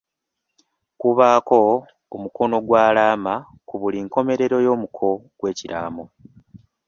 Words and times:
Kubaako 0.99 1.59
omukono 2.15 2.57
gw'alaama 2.67 3.33
ku 3.67 3.73
buli 3.81 3.97
nkomerero 4.05 4.57
y'omuko 4.65 5.07
gw'ekiraamo. 5.37 6.03